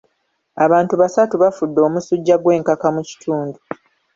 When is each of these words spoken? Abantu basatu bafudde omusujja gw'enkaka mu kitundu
Abantu 0.65 0.93
basatu 1.01 1.35
bafudde 1.43 1.79
omusujja 1.87 2.35
gw'enkaka 2.43 2.87
mu 2.95 3.01
kitundu 3.09 3.57